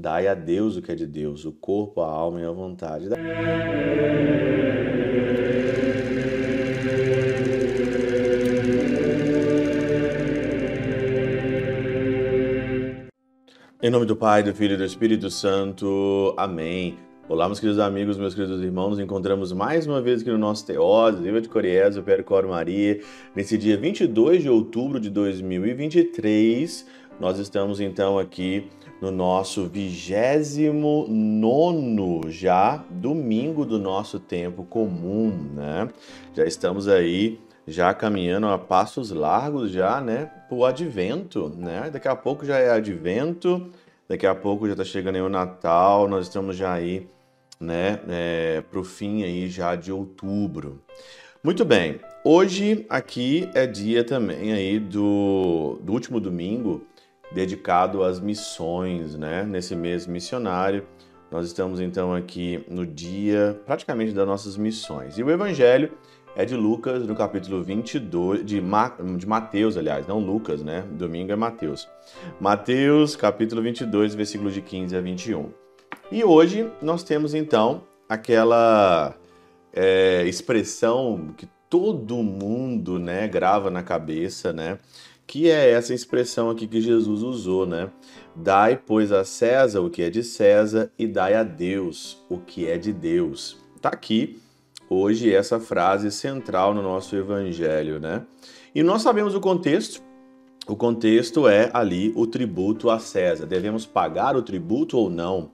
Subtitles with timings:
[0.00, 3.06] Dai a Deus o que é de Deus, o corpo, a alma e a vontade.
[13.82, 16.34] Em nome do Pai, do Filho e do Espírito Santo.
[16.38, 16.96] Amém.
[17.28, 18.90] Olá, meus queridos amigos, meus queridos irmãos.
[18.92, 23.00] Nos encontramos mais uma vez aqui no nosso Teose, Viva de Coriés, o Percor Maria.
[23.36, 26.86] Nesse dia 22 de outubro de 2023,
[27.20, 28.66] nós estamos então aqui
[29.00, 35.88] no nosso vigésimo nono já domingo do nosso tempo comum, né?
[36.34, 41.88] Já estamos aí já caminhando a passos largos já, né, o advento, né?
[41.90, 43.70] Daqui a pouco já é advento,
[44.08, 47.08] daqui a pouco já está chegando aí o Natal, nós estamos já aí,
[47.60, 50.82] né, é, para o fim aí já de outubro.
[51.42, 56.82] Muito bem, hoje aqui é dia também aí do, do último domingo
[57.32, 59.44] dedicado às missões, né?
[59.44, 60.86] Nesse mês missionário,
[61.30, 65.16] nós estamos então aqui no dia praticamente das nossas missões.
[65.18, 65.92] E o evangelho
[66.34, 70.84] é de Lucas, no capítulo 22, de, Ma, de Mateus, aliás, não Lucas, né?
[70.92, 71.88] Domingo é Mateus.
[72.40, 75.50] Mateus, capítulo 22, versículos de 15 a 21.
[76.10, 79.14] E hoje nós temos então aquela
[79.72, 84.80] é, expressão que todo mundo, né, grava na cabeça, né?
[85.30, 87.88] Que é essa expressão aqui que Jesus usou, né?
[88.34, 92.68] Dai, pois, a César o que é de César e dai a Deus o que
[92.68, 93.56] é de Deus.
[93.80, 94.40] Tá aqui
[94.88, 98.26] hoje essa frase central no nosso evangelho, né?
[98.74, 100.02] E nós sabemos o contexto.
[100.66, 103.46] O contexto é ali o tributo a César.
[103.46, 105.52] Devemos pagar o tributo ou não?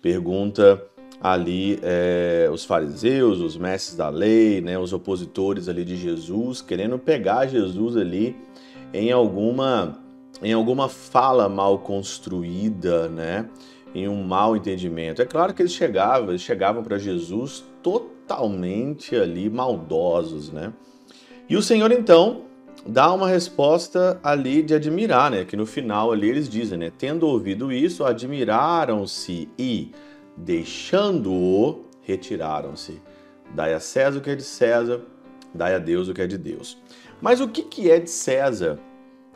[0.00, 0.82] Pergunta
[1.20, 6.98] ali é, os fariseus, os mestres da lei, né, os opositores ali de Jesus, querendo
[6.98, 8.34] pegar Jesus ali
[8.92, 9.98] em alguma
[10.42, 13.48] em alguma fala mal construída, né?
[13.94, 15.20] Em um mau entendimento.
[15.20, 20.72] É claro que eles chegavam, eles chegavam para Jesus totalmente ali maldosos, né?
[21.48, 22.42] E o Senhor então
[22.86, 25.44] dá uma resposta ali de admirar, né?
[25.44, 26.92] Que no final ali eles dizem, né?
[26.96, 29.90] Tendo ouvido isso, admiraram-se e,
[30.36, 33.00] deixando-o, retiraram-se.
[33.54, 35.00] Dai a César o que é de César,
[35.54, 36.78] dai a Deus o que é de Deus.
[37.20, 38.78] Mas o que, que é de César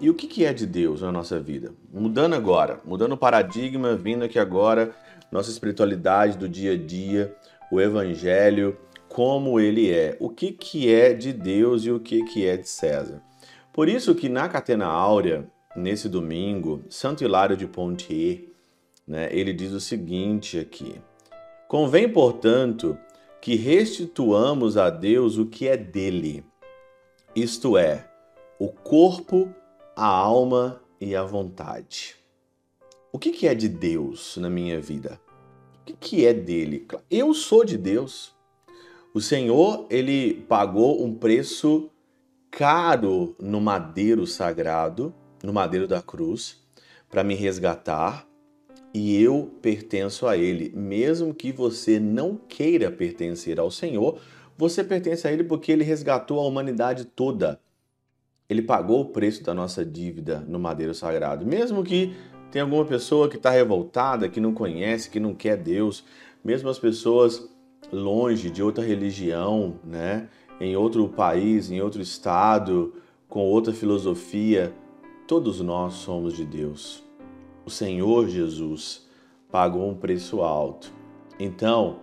[0.00, 1.72] e o que, que é de Deus na nossa vida?
[1.92, 4.94] Mudando agora, mudando o paradigma, vindo aqui agora,
[5.30, 7.34] nossa espiritualidade do dia a dia,
[7.70, 8.76] o Evangelho,
[9.08, 12.68] como ele é, o que, que é de Deus e o que, que é de
[12.68, 13.22] César.
[13.72, 18.44] Por isso que na Catena Áurea, nesse domingo, Santo Hilário de Pontier,
[19.06, 21.00] né, ele diz o seguinte aqui:
[21.68, 22.96] Convém, portanto,
[23.44, 26.42] que restituamos a Deus o que é dele,
[27.36, 28.10] isto é,
[28.58, 29.54] o corpo,
[29.94, 32.16] a alma e a vontade.
[33.12, 35.20] O que, que é de Deus na minha vida?
[35.74, 36.88] O que, que é dele?
[37.10, 38.34] Eu sou de Deus.
[39.12, 41.90] O Senhor, ele pagou um preço
[42.50, 46.64] caro no madeiro sagrado, no madeiro da cruz,
[47.10, 48.26] para me resgatar,
[48.94, 50.72] e eu pertenço a ele.
[50.74, 54.20] Mesmo que você não queira pertencer ao Senhor,
[54.56, 57.60] você pertence a ele porque ele resgatou a humanidade toda.
[58.48, 61.44] Ele pagou o preço da nossa dívida no madeiro sagrado.
[61.44, 62.14] Mesmo que
[62.52, 66.04] tem alguma pessoa que está revoltada, que não conhece, que não quer Deus,
[66.44, 67.48] mesmo as pessoas
[67.92, 70.28] longe de outra religião, né,
[70.60, 72.94] em outro país, em outro estado,
[73.28, 74.72] com outra filosofia,
[75.26, 77.02] todos nós somos de Deus.
[77.66, 79.08] O Senhor Jesus
[79.50, 80.92] pagou um preço alto.
[81.38, 82.00] Então,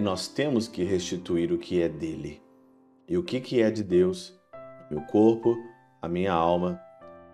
[0.00, 2.40] nós temos que restituir o que é dele.
[3.08, 4.38] E o que, que é de Deus?
[4.88, 5.56] Meu corpo,
[6.00, 6.80] a minha alma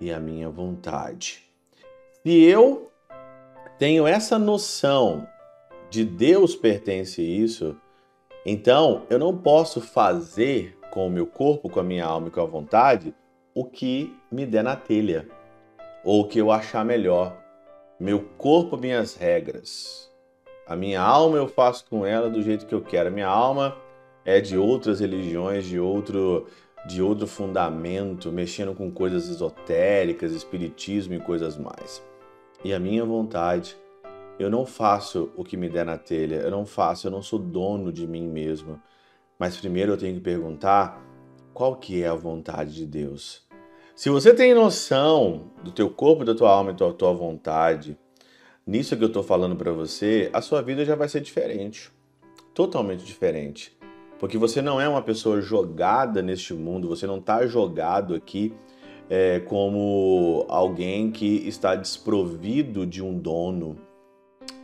[0.01, 1.45] e a minha vontade.
[2.23, 2.91] Se eu
[3.79, 5.29] tenho essa noção
[5.91, 7.77] de Deus pertence isso,
[8.47, 12.41] então eu não posso fazer com o meu corpo, com a minha alma e com
[12.41, 13.15] a vontade
[13.55, 15.29] o que me der na telha
[16.03, 17.50] ou o que eu achar melhor.
[18.01, 20.11] Meu corpo, minhas regras.
[20.67, 23.09] A minha alma eu faço com ela do jeito que eu quero.
[23.09, 23.77] A minha alma
[24.25, 26.47] é de outras religiões, de outro
[26.87, 32.03] de outro fundamento, mexendo com coisas esotéricas, espiritismo e coisas mais
[32.65, 33.77] e a minha vontade.
[34.39, 37.39] Eu não faço o que me der na telha, eu não faço, eu não sou
[37.39, 38.81] dono de mim mesmo.
[39.39, 41.03] Mas primeiro eu tenho que perguntar
[41.53, 43.47] qual que é a vontade de Deus.
[44.01, 47.99] Se você tem noção do teu corpo, da tua alma e da tua vontade,
[48.67, 51.93] nisso que eu estou falando para você, a sua vida já vai ser diferente.
[52.55, 53.77] Totalmente diferente.
[54.19, 58.55] Porque você não é uma pessoa jogada neste mundo, você não está jogado aqui
[59.11, 63.77] é, como alguém que está desprovido de um dono.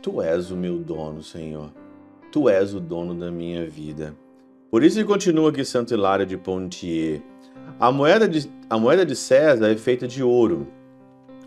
[0.01, 1.71] Tu és o meu dono, Senhor.
[2.31, 4.15] Tu és o dono da minha vida.
[4.71, 7.21] Por isso ele continua aqui Santo Hilário de Pontier.
[7.79, 10.67] A moeda de, a moeda de César é feita de ouro,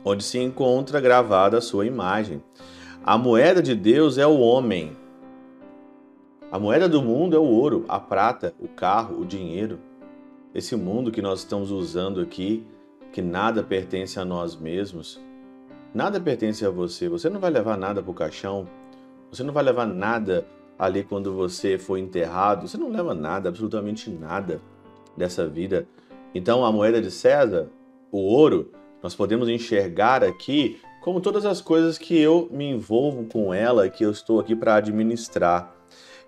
[0.05, 2.43] onde se encontra gravada a sua imagem.
[3.05, 4.96] A moeda de Deus é o homem.
[6.52, 9.81] A moeda do mundo é o ouro, a prata, o carro, o dinheiro.
[10.55, 12.64] Esse mundo que nós estamos usando aqui,
[13.12, 15.20] que nada pertence a nós mesmos,
[15.93, 17.08] nada pertence a você.
[17.08, 18.69] Você não vai levar nada para o caixão,
[19.31, 20.46] você não vai levar nada
[20.78, 24.61] ali quando você for enterrado, você não leva nada, absolutamente nada
[25.17, 25.87] dessa vida.
[26.35, 27.69] Então, a moeda de César,
[28.12, 28.73] o ouro,
[29.03, 34.05] nós podemos enxergar aqui como todas as coisas que eu me envolvo com ela, que
[34.05, 35.75] eu estou aqui para administrar.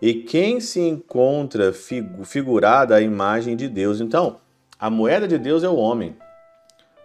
[0.00, 4.00] E quem se encontra figurada a imagem de Deus.
[4.00, 4.40] Então,
[4.78, 6.16] a moeda de Deus é o homem.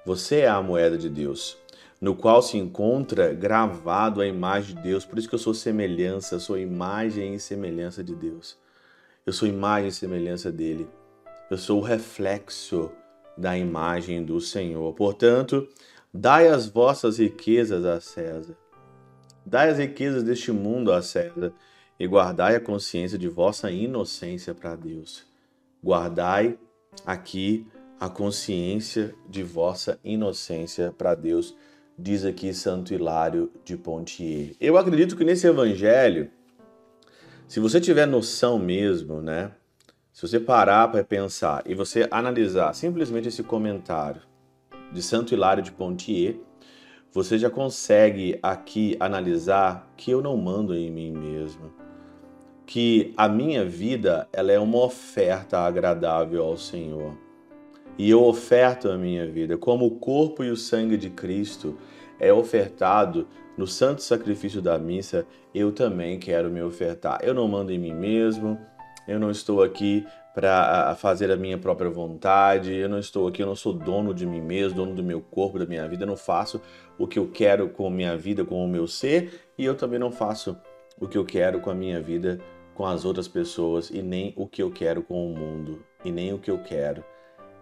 [0.04, 1.58] Você é a moeda de Deus,
[2.02, 5.06] no qual se encontra gravado a imagem de Deus.
[5.06, 8.58] Por isso que eu sou semelhança, sou imagem e semelhança de Deus.
[9.26, 10.88] Eu sou imagem e semelhança dele.
[11.50, 12.92] Eu sou o reflexo
[13.38, 14.94] da imagem do Senhor.
[14.94, 15.66] Portanto,
[16.14, 18.58] dai as vossas riquezas a César.
[19.46, 21.54] Dai as riquezas deste mundo a César
[21.98, 25.26] e guardai a consciência de vossa inocência para Deus.
[25.82, 26.60] Guardai
[27.06, 27.66] aqui
[27.98, 31.56] a consciência de vossa inocência para Deus,
[31.98, 34.54] diz aqui Santo Hilário de Pontier.
[34.60, 36.30] Eu acredito que nesse evangelho,
[37.48, 39.54] se você tiver noção mesmo, né?
[40.18, 44.24] Se você parar para pensar e você analisar simplesmente esse comentário
[44.92, 46.40] de Santo Hilário de Pontier,
[47.14, 51.72] você já consegue aqui analisar que eu não mando em mim mesmo,
[52.66, 57.16] que a minha vida ela é uma oferta agradável ao Senhor
[57.96, 61.78] e eu oferto a minha vida, como o corpo e o sangue de Cristo
[62.20, 67.20] é ofertado no santo sacrifício da missa, eu também quero me ofertar.
[67.22, 68.58] Eu não mando em mim mesmo,
[69.08, 73.48] eu não estou aqui para fazer a minha própria vontade, eu não estou aqui, eu
[73.48, 76.18] não sou dono de mim mesmo, dono do meu corpo, da minha vida, eu não
[76.18, 76.62] faço
[76.98, 79.98] o que eu quero com a minha vida, com o meu ser, e eu também
[79.98, 80.56] não faço
[81.00, 82.40] o que eu quero com a minha vida,
[82.76, 86.34] com as outras pessoas, e nem o que eu quero com o mundo, e nem
[86.34, 87.04] o que eu quero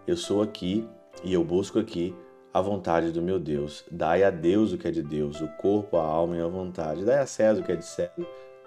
[0.06, 0.88] eu sou aqui
[1.24, 2.14] e eu busco aqui
[2.54, 3.84] a vontade do meu Deus.
[3.90, 7.04] Dai a Deus o que é de Deus, o corpo, a alma e a vontade.
[7.04, 8.26] Dai a César o que é de César,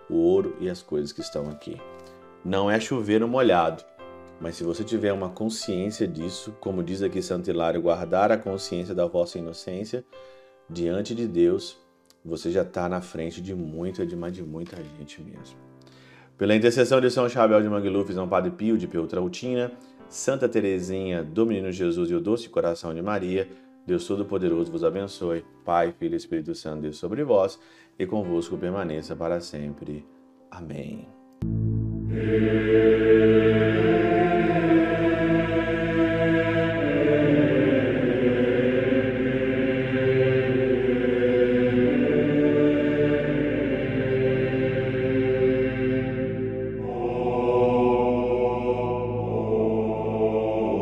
[0.09, 1.79] o ouro e as coisas que estão aqui.
[2.43, 3.83] Não é chover no molhado,
[4.39, 8.95] mas se você tiver uma consciência disso, como diz aqui Santo Hilário, guardar a consciência
[8.95, 10.03] da vossa inocência
[10.69, 11.77] diante de Deus,
[12.23, 15.57] você já está na frente de muita, de mais de muita gente mesmo.
[16.37, 19.71] Pela intercessão de São Chabel de Mangluf, São Padre Pio de Peltrautina,
[20.07, 23.49] Santa Teresinha do Menino Jesus e o Doce Coração de Maria,
[23.85, 25.43] Deus Todo-Poderoso vos abençoe.
[25.65, 27.59] Pai, Filho e Espírito Santo, Deus sobre vós
[27.97, 30.05] e convosco permaneça para sempre.
[30.49, 31.18] Amém.
[32.19, 33.18] Música